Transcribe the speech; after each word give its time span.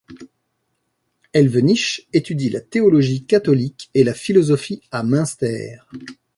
Elvenich 1.31 2.07
étudie 2.11 2.49
la 2.49 2.59
théologie 2.59 3.23
catholique 3.27 3.91
et 3.93 4.03
la 4.03 4.15
philosophie 4.15 4.81
à 4.89 5.03
Münster. 5.03 5.77